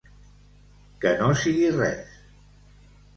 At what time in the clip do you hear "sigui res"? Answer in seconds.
1.41-2.17